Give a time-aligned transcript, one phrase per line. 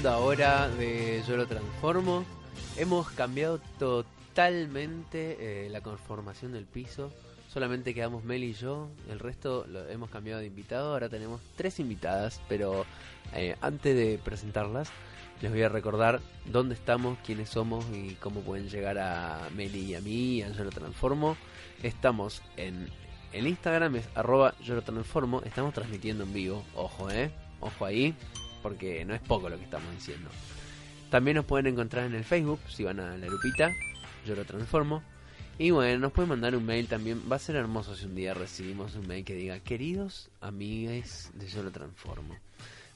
[0.00, 2.24] Segunda hora de Yo lo transformo.
[2.78, 7.12] Hemos cambiado totalmente eh, la conformación del piso.
[7.52, 8.88] Solamente quedamos Mel y yo.
[9.10, 10.94] El resto lo hemos cambiado de invitado.
[10.94, 12.40] Ahora tenemos tres invitadas.
[12.48, 12.86] Pero
[13.34, 14.88] eh, antes de presentarlas,
[15.42, 19.94] les voy a recordar dónde estamos, quiénes somos y cómo pueden llegar a Meli y
[19.96, 20.42] a mí.
[20.42, 21.36] A Yo lo transformo.
[21.82, 22.88] Estamos en
[23.34, 25.42] el Instagram, es arroba yo lo transformo.
[25.44, 26.64] Estamos transmitiendo en vivo.
[26.74, 27.30] Ojo, eh.
[27.60, 28.16] Ojo ahí
[28.62, 30.30] porque no es poco lo que estamos diciendo.
[31.10, 33.72] También nos pueden encontrar en el Facebook, si van a la lupita,
[34.26, 35.02] yo lo transformo.
[35.58, 37.20] Y bueno, nos pueden mandar un mail también.
[37.30, 41.48] Va a ser hermoso si un día recibimos un mail que diga, queridos amigues de
[41.48, 42.36] Yo lo transformo.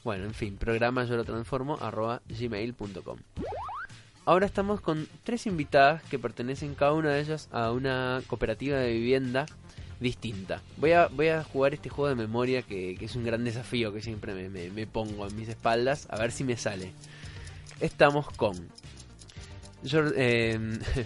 [0.05, 3.19] Bueno, en fin, programa yo lo transformo arroba gmail.com.
[4.27, 8.93] Ahora estamos con tres invitadas que pertenecen cada una de ellas a una cooperativa de
[8.93, 9.47] vivienda
[10.05, 10.61] distinta.
[10.77, 13.93] Voy a, voy a jugar este juego de memoria que, que es un gran desafío
[13.93, 16.93] que siempre me, me, me, pongo en mis espaldas, a ver si me sale.
[17.81, 18.69] Estamos con...
[19.83, 20.59] Yo, eh,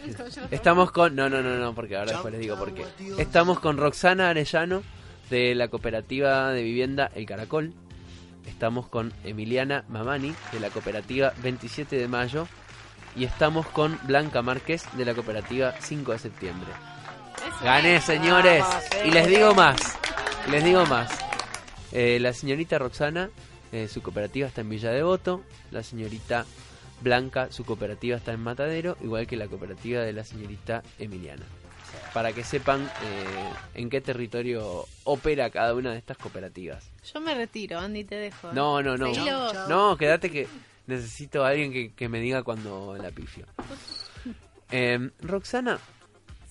[0.51, 1.15] estamos con...
[1.15, 2.85] No, no, no, no, porque ahora después les digo por qué.
[3.19, 4.83] Estamos con Roxana Arellano
[5.31, 7.73] de la cooperativa de vivienda El Caracol.
[8.47, 12.49] Estamos con Emiliana Mamani de la cooperativa 27 de Mayo.
[13.15, 16.98] Y estamos con Blanca Márquez de la cooperativa 5 de septiembre.
[17.63, 18.65] Gané, señores.
[19.05, 19.99] Y les digo más.
[20.49, 21.11] Les digo más.
[21.91, 23.31] Eh, la señorita Roxana,
[23.73, 25.43] eh, su cooperativa está en Villa Devoto.
[25.73, 26.47] La señorita
[27.01, 28.97] Blanca, su cooperativa está en Matadero.
[29.03, 31.45] Igual que la cooperativa de la señorita Emiliana.
[32.15, 36.89] Para que sepan eh, en qué territorio opera cada una de estas cooperativas.
[37.13, 38.53] Yo me retiro, Andy, te dejo.
[38.53, 39.11] No, no, no.
[39.69, 40.47] No, quédate que
[40.87, 43.47] necesito a alguien que, que me diga cuando la pifio.
[45.23, 45.81] Roxana,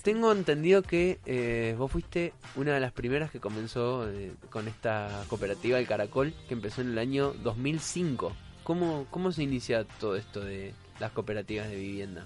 [0.08, 5.26] tengo entendido que eh, vos fuiste una de las primeras que comenzó eh, con esta
[5.28, 8.32] cooperativa El Caracol, que empezó en el año 2005.
[8.64, 12.24] ¿Cómo, ¿Cómo se inicia todo esto de las cooperativas de vivienda?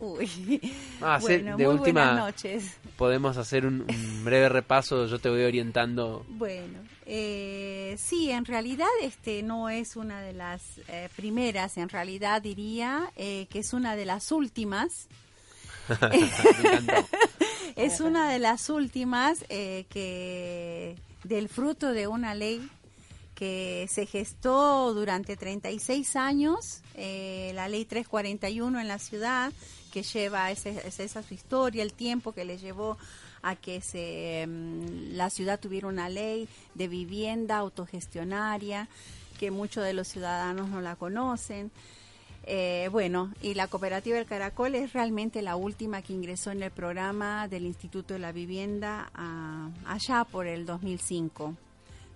[0.00, 0.28] Uy,
[1.02, 2.78] ah, bueno, de muy última, buenas noches.
[2.96, 6.26] Podemos hacer un, un, breve repaso, yo te voy orientando.
[6.30, 12.42] Bueno, eh, sí, en realidad este no es una de las eh, primeras, en realidad
[12.42, 15.06] diría eh, que es una de las últimas
[17.76, 22.68] es una de las últimas eh, que del fruto de una ley
[23.34, 29.52] que se gestó durante 36 años, eh, la ley 341 en la ciudad,
[29.92, 32.96] que lleva ese, esa su historia, el tiempo que le llevó
[33.42, 38.88] a que se, um, la ciudad tuviera una ley de vivienda autogestionaria,
[39.38, 41.70] que muchos de los ciudadanos no la conocen.
[42.46, 46.70] Eh, bueno, y la cooperativa del Caracol es realmente la última que ingresó en el
[46.70, 51.54] programa del Instituto de la Vivienda a, allá por el 2005.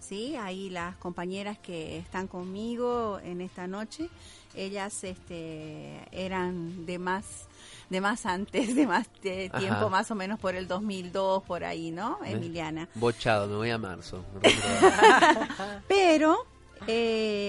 [0.00, 0.36] ¿sí?
[0.36, 4.08] Ahí las compañeras que están conmigo en esta noche,
[4.54, 7.48] ellas este, eran de más
[7.90, 12.18] de más antes, de más tiempo, más o menos por el 2002, por ahí, ¿no,
[12.24, 12.88] Emiliana?
[12.94, 14.24] Bochado, me voy a marzo.
[15.88, 16.44] pero,
[16.86, 17.47] eh,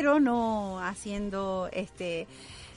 [0.00, 2.26] pero no haciendo este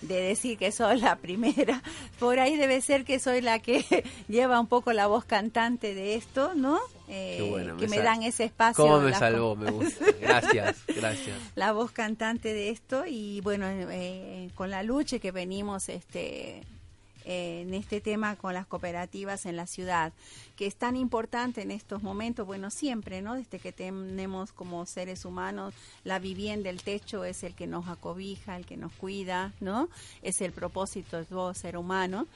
[0.02, 1.82] de decir que soy la primera.
[2.20, 6.16] Por ahí debe ser que soy la que lleva un poco la voz cantante de
[6.16, 6.82] esto, ¿no?
[7.08, 8.84] Eh, que me, dan ese espacio.
[8.84, 9.56] ¿Cómo me salvó?
[9.56, 10.04] Me gusta.
[10.20, 11.38] Gracias, gracias.
[11.56, 16.62] La voz cantante de esto y bueno, eh, con la lucha que venimos este
[17.26, 20.14] en este tema con las cooperativas en la ciudad,
[20.56, 23.36] que es tan importante en estos momentos, bueno, siempre, ¿no?
[23.36, 25.74] Desde que tenemos como seres humanos,
[26.04, 29.90] la vivienda, el techo es el que nos acobija, el que nos cuida, ¿no?
[30.22, 32.28] Es el propósito de todo ser humano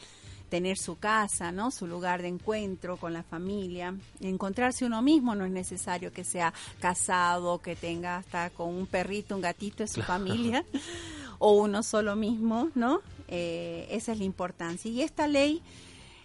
[0.50, 1.72] tener su casa, ¿no?
[1.72, 3.96] Su lugar de encuentro con la familia.
[4.22, 9.36] Encontrarse uno mismo no es necesario que sea casado, que tenga hasta con un perrito,
[9.36, 10.64] un gatito de su familia,
[11.40, 13.02] o uno solo mismo, ¿no?
[13.28, 14.90] Eh, esa es la importancia.
[14.90, 15.62] Y esta ley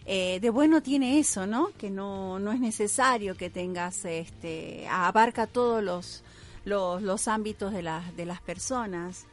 [0.04, 1.70] eh, de bueno tiene eso, ¿no?
[1.78, 6.24] Que no, no es necesario que tengas, este, abarca todos los,
[6.64, 9.26] los, ámbitos de, de las personas.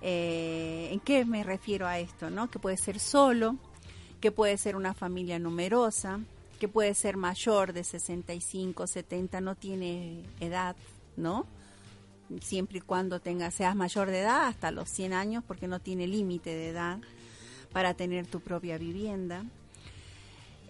[0.00, 2.48] Eh, ¿En qué me refiero a esto, no?
[2.48, 3.56] Que puede ser solo,
[4.20, 6.20] que puede ser una familia numerosa,
[6.60, 10.76] que puede ser mayor de 65, 70, no tiene edad,
[11.16, 11.46] ¿no?
[12.40, 16.06] Siempre y cuando tenga, seas mayor de edad, hasta los 100 años, porque no tiene
[16.06, 16.98] límite de edad
[17.72, 19.44] para tener tu propia vivienda.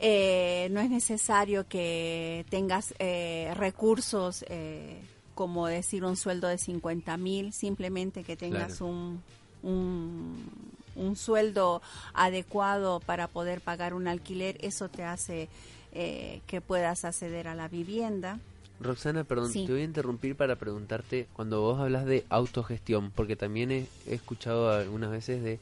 [0.00, 5.00] Eh, no es necesario que tengas eh, recursos eh,
[5.34, 9.22] como decir un sueldo de 50 mil, simplemente que tengas un,
[9.62, 10.50] un,
[10.94, 11.80] un, sueldo
[12.12, 15.48] adecuado para poder pagar un alquiler, eso te hace
[15.92, 18.38] que puedas acceder a la vivienda.
[18.80, 23.72] Roxana, perdón, te voy a interrumpir para preguntarte cuando vos hablas de autogestión, porque también
[23.72, 25.58] he, escuchado algunas veces de,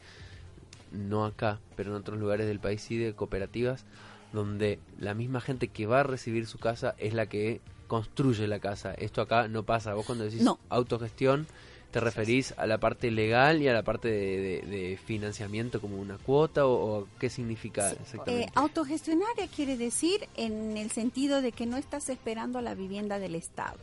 [0.92, 3.84] no acá, pero en otros lugares del país sí, de cooperativas,
[4.32, 8.58] donde la misma gente que va a recibir su casa es la que construye la
[8.58, 8.92] casa.
[8.92, 9.94] Esto acá no pasa.
[9.94, 11.46] Vos cuando decís autogestión,
[11.90, 16.66] ¿Te referís a la parte legal y a la parte de, financiamiento como una cuota
[16.66, 18.44] o, qué significa exactamente?
[18.44, 23.34] Eh, autogestionaria quiere decir en el sentido de que no estás esperando la vivienda del
[23.34, 23.78] Estado.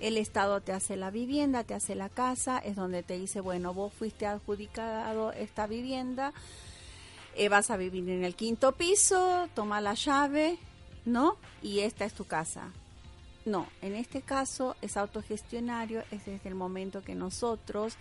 [0.00, 3.72] El Estado te hace la vivienda, te hace la casa, es donde te dice, bueno,
[3.72, 6.32] vos fuiste adjudicado esta vivienda,
[7.36, 10.58] eh, vas a vivir en el quinto piso, toma la llave,
[11.04, 11.36] ¿no?
[11.62, 12.72] Y esta es tu casa
[13.46, 17.96] no, en este caso es autogestionario, es desde el momento que nosotros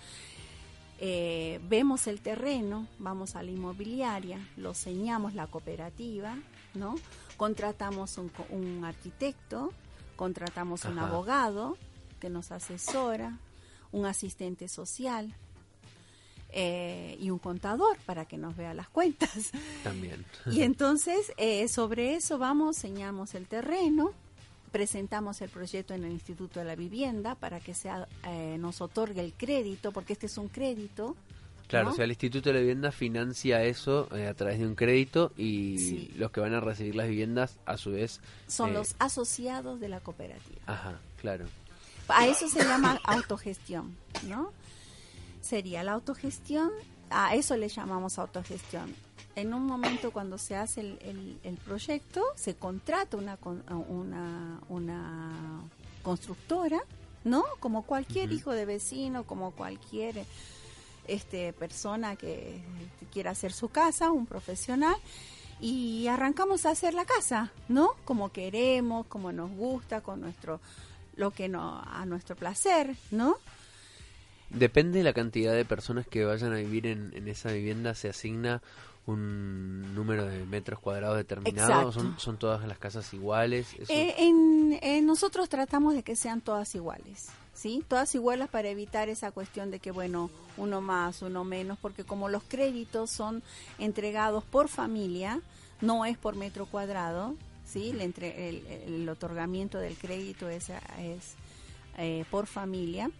[0.99, 6.35] eh, vemos el terreno, vamos a la inmobiliaria, lo señamos la cooperativa,
[6.73, 6.95] ¿no?
[7.37, 9.71] Contratamos un, arquitecto,
[10.15, 11.77] contratamos un abogado
[12.19, 13.37] que nos asesora,
[13.91, 15.35] un asistente social,
[16.49, 19.51] eh, y un contador para que nos vea las cuentas.
[19.83, 20.25] También.
[20.47, 24.13] Y entonces eh, sobre eso vamos, señamos el terreno,
[24.75, 29.21] presentamos el proyecto en el Instituto de la Vivienda para que sea eh, nos otorgue
[29.21, 31.15] el crédito, porque este es un crédito.
[31.69, 34.75] Claro, o sea, el Instituto de la Vivienda financia eso eh, a través de un
[34.75, 38.19] crédito y los que van a recibir las viviendas, a su vez...
[38.47, 40.59] Son eh, los asociados de la cooperativa.
[40.65, 41.45] Ajá, claro.
[42.09, 43.95] A eso se llama autogestión,
[44.27, 44.51] ¿no?
[45.39, 46.69] Sería la autogestión,
[47.09, 48.93] a eso le llamamos autogestión
[49.35, 53.37] en un momento cuando se hace el, el, proyecto, se contrata una,
[53.89, 55.61] una, una
[56.03, 56.81] constructora,
[57.23, 57.43] ¿no?
[57.59, 60.25] Como cualquier hijo de vecino, como cualquier
[61.07, 62.61] este, persona que
[63.11, 64.95] quiera hacer su casa, un profesional,
[65.59, 67.91] y arrancamos a hacer la casa, ¿no?
[68.05, 70.59] Como queremos, como nos gusta, con nuestro,
[71.15, 73.37] lo que no, a nuestro placer, ¿no?
[74.49, 78.09] Depende de la cantidad de personas que vayan a vivir en, en esa vivienda, se
[78.09, 78.61] asigna
[79.07, 81.91] un número de metros cuadrados determinado?
[81.91, 83.67] ¿Son, ¿Son, todas las casas iguales?
[83.87, 87.83] Eh, en, nosotros tratamos de que sean todas iguales, ¿sí?
[87.87, 92.29] Todas iguales para evitar esa cuestión de que, bueno, uno más, uno menos, porque como
[92.29, 93.43] los créditos son
[93.77, 95.41] entregados por familia,
[95.81, 97.35] no es por metro cuadrado,
[97.65, 97.91] ¿sí?
[97.91, 98.49] El, entre,
[98.85, 101.35] el, otorgamiento del crédito es, es
[101.97, 103.11] eh, por familia.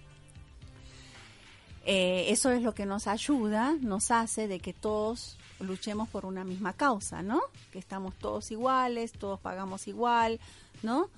[1.88, 6.44] Eh, eso es lo que nos ayuda, nos hace de que todos luchemos por una
[6.44, 7.42] misma causa, ¿no?
[7.72, 10.40] Que estamos todos iguales, todos pagamos igual,
[10.82, 11.10] ¿no?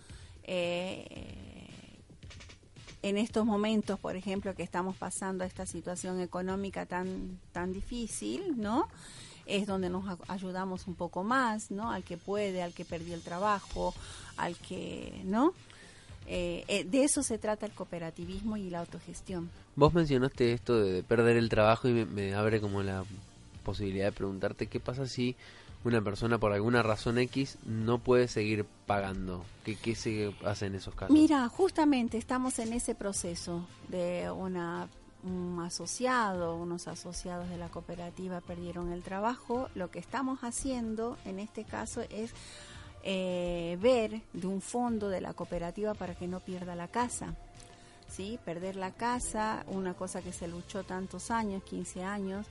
[0.44, 1.68] Eh,
[3.02, 8.90] en estos momentos, por ejemplo, que estamos pasando esta situación económica tan, tan difícil, ¿no?
[9.46, 11.92] Es donde nos ayudamos un poco más, ¿no?
[11.92, 13.94] Al que puede, al que perdió el trabajo,
[14.36, 15.54] al que, ¿no?
[16.28, 19.50] Eh, eh, de eso se trata el cooperativismo y la autogestión.
[19.76, 23.06] Vos mencionaste esto de perder el trabajo y me, me abre como la
[23.64, 25.36] posibilidad de preguntarte qué pasa si
[25.84, 29.46] una persona por alguna razón X no puede seguir pagando.
[29.64, 31.14] ¿Qué, qué se hace en esos casos?
[31.14, 34.88] Mira, justamente estamos en ese proceso de una
[35.24, 39.70] un asociado, unos asociados de la cooperativa perdieron el trabajo.
[39.76, 42.34] Lo que estamos haciendo en este caso es
[43.04, 47.36] eh, ver de un fondo de la cooperativa para que no pierda la casa.
[48.10, 48.40] ¿Sí?
[48.46, 52.48] Perder la casa, una cosa que se luchó tantos años, 15 años,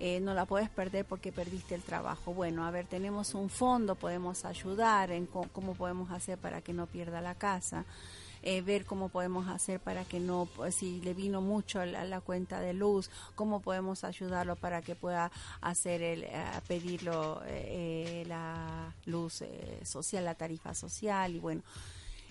[0.00, 2.32] eh, no la puedes perder porque perdiste el trabajo.
[2.32, 6.86] Bueno, a ver, tenemos un fondo, podemos ayudar en cómo podemos hacer para que no
[6.86, 7.84] pierda la casa.
[8.46, 12.20] Eh, ver cómo podemos hacer para que no, pues, si le vino mucho la, la
[12.20, 15.32] cuenta de luz, cómo podemos ayudarlo para que pueda
[15.62, 19.42] hacer el, eh, pedirlo eh, la luz
[19.82, 21.62] social, la tarifa social y bueno,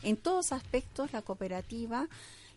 [0.03, 2.07] en todos aspectos la cooperativa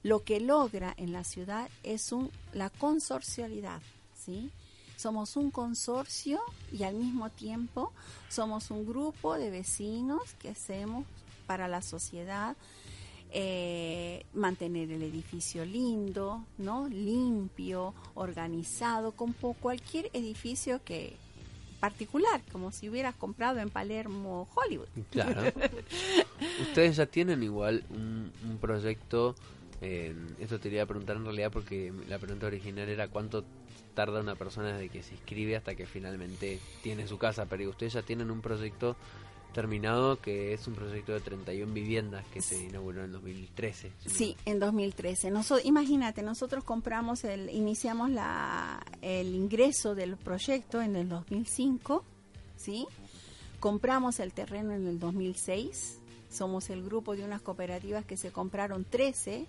[0.02, 3.80] lo que logra en la ciudad es un, la consorcialidad,
[4.14, 4.50] ¿sí?
[4.96, 7.90] Somos un consorcio y al mismo tiempo
[8.28, 11.06] somos un grupo de vecinos que hacemos
[11.46, 12.54] para la sociedad
[13.32, 16.88] eh, mantener el edificio lindo, ¿no?
[16.88, 21.16] limpio, organizado, como cualquier edificio que
[21.80, 24.88] particular, como si hubieras comprado en Palermo, Hollywood.
[25.10, 25.52] Claro.
[26.62, 29.34] Ustedes ya tienen igual un, proyecto,
[29.80, 33.44] eh, esto te quería preguntar en realidad porque la pregunta original era cuánto
[33.94, 37.94] tarda una persona desde que se inscribe hasta que finalmente tiene su casa, pero ustedes
[37.94, 38.96] ya tienen un proyecto
[39.56, 43.90] terminado, que es un proyecto de 31 viviendas que se inauguró en 2013.
[44.04, 45.30] sí, en 2013.
[45.30, 52.04] Nosotros, imagínate, nosotros compramos, el, iniciamos la, el ingreso del proyecto en el 2005,
[52.58, 52.86] ¿sí?
[53.58, 56.00] Compramos el terreno en el 2006.
[56.30, 59.46] Somos el grupo de unas cooperativas que se compraron 13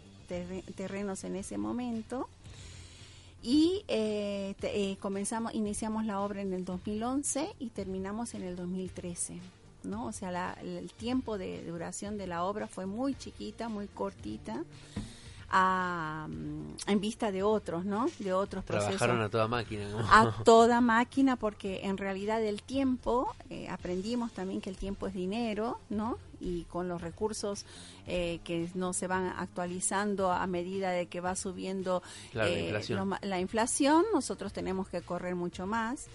[0.77, 2.29] terrenos en ese momento
[3.43, 9.39] y eh, eh, comenzamos iniciamos la obra en el 2011 y terminamos en el 2013
[9.87, 10.05] ¿no?
[10.05, 14.63] O sea, el tiempo de duración de la obra fue muy chiquita, muy cortita.
[15.49, 18.09] En vista de otros, ¿no?
[18.19, 19.87] De otros Trabajaron a toda máquina.
[20.11, 25.13] A toda máquina porque en realidad el tiempo, eh, aprendimos también que el tiempo es
[25.13, 26.17] dinero, ¿no?
[26.41, 27.65] Y con los recursos
[28.07, 32.03] eh, que no se van actualizando a medida de que va subiendo
[32.33, 32.77] eh,
[33.21, 36.07] la inflación, nosotros tenemos que correr mucho más.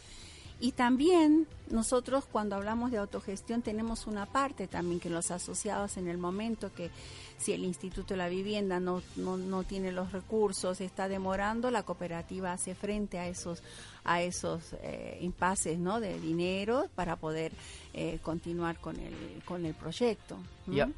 [0.63, 6.07] Y también nosotros cuando hablamos de autogestión tenemos una parte también que los asociados en
[6.07, 6.89] el momento que
[7.37, 12.53] si el Instituto de la Vivienda no, no, tiene los recursos, está demorando, la cooperativa
[12.53, 13.61] hace frente a esos,
[14.05, 15.99] a esos eh, impases ¿no?
[15.99, 17.51] de dinero para poder
[17.93, 20.39] eh, continuar con el, con el proyecto.
[20.69, 20.89] Ya.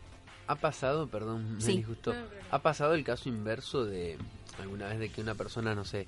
[0.46, 1.82] ¿Ha pasado, perdón, sí.
[1.82, 2.12] justo,
[2.50, 4.18] ha pasado el caso inverso de
[4.60, 6.06] alguna vez de que una persona, no sé,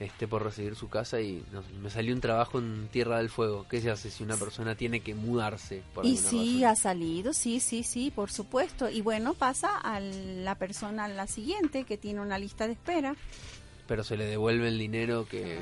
[0.00, 1.44] este, por recibir su casa y
[1.80, 3.66] me salió un trabajo en Tierra del Fuego.
[3.68, 5.82] ¿Qué se hace si una persona tiene que mudarse?
[5.94, 8.90] Por y sí, ha salido, sí, sí, sí, por supuesto.
[8.90, 13.14] Y bueno, pasa a la persona a la siguiente que tiene una lista de espera.
[13.86, 15.58] Pero se le devuelve el dinero que...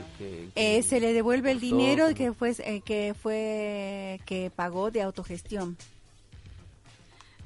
[0.54, 5.76] Eh, se le devuelve el dinero que fue, eh, que fue que pagó de autogestión.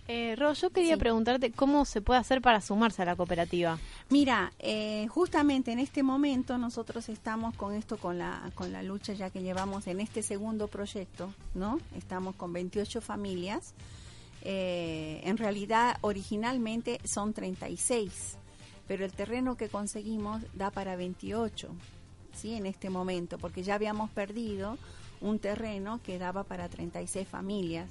[0.08, 3.78] Eh, Ro, yo quería preguntarte cómo se puede hacer para sumarse a la cooperativa.
[4.08, 9.14] Mira, eh, justamente en este momento nosotros estamos con esto, con la, con la lucha
[9.14, 11.80] ya que llevamos en este segundo proyecto, ¿no?
[11.96, 13.74] Estamos con 28 familias.
[14.42, 18.36] Eh, en realidad, originalmente son 36,
[18.86, 21.68] pero el terreno que conseguimos da para 28,
[22.32, 22.54] ¿sí?
[22.54, 24.78] En este momento, porque ya habíamos perdido
[25.20, 27.88] un terreno que daba para 36 familias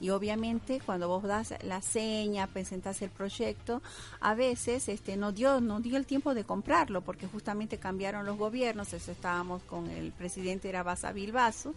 [0.00, 3.82] y obviamente cuando vos das la seña, presentas el proyecto,
[4.20, 8.36] a veces este no dio no dio el tiempo de comprarlo porque justamente cambiaron los
[8.36, 11.74] gobiernos, eso estábamos con el presidente era Basa Bilbaso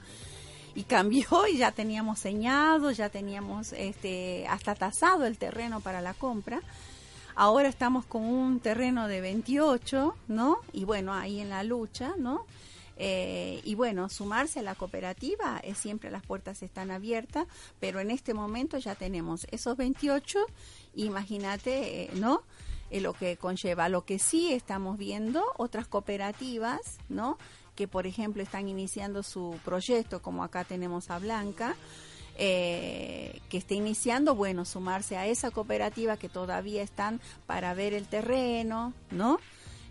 [0.75, 6.13] y cambió y ya teníamos señado, ya teníamos este hasta tasado el terreno para la
[6.13, 6.61] compra.
[7.33, 10.57] Ahora estamos con un terreno de 28, ¿no?
[10.73, 12.45] Y bueno, ahí en la lucha, ¿no?
[12.97, 17.47] Eh, y bueno, sumarse a la cooperativa, es siempre las puertas están abiertas,
[17.79, 20.39] pero en este momento ya tenemos esos 28,
[20.95, 22.43] imagínate, eh, ¿no?
[22.89, 23.89] Eh, lo que conlleva.
[23.89, 27.37] Lo que sí estamos viendo, otras cooperativas, ¿no?
[27.75, 31.75] Que por ejemplo están iniciando su proyecto, como acá tenemos a Blanca,
[32.37, 38.93] que está iniciando, bueno, sumarse a esa cooperativa que todavía están para ver el terreno,
[39.11, 39.37] ¿no?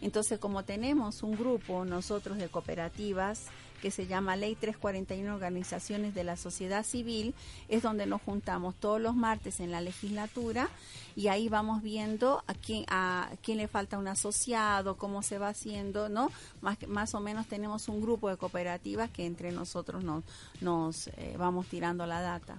[0.01, 3.47] Entonces, como tenemos un grupo nosotros de cooperativas
[3.81, 7.35] que se llama Ley 341 Organizaciones de la Sociedad Civil,
[7.69, 10.69] es donde nos juntamos todos los martes en la legislatura
[11.17, 15.49] y ahí vamos viendo a quién, a quién le falta un asociado, cómo se va
[15.49, 16.31] haciendo, ¿no?
[16.61, 20.25] Más, más o menos tenemos un grupo de cooperativas que entre nosotros nos,
[20.61, 22.59] nos eh, vamos tirando la data.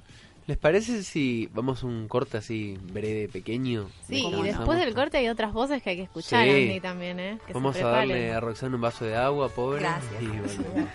[0.51, 3.87] ¿Les parece si vamos a un corte así breve, pequeño?
[4.05, 6.49] Sí, ¿Cómo y después del corte hay otras voces que hay que escuchar, Sí.
[6.49, 7.37] Andy, también, ¿eh?
[7.47, 9.79] Que se Vamos a darle a Roxana un vaso de agua, pobre.
[9.79, 10.11] Gracias.
[10.21, 10.91] y volvemos.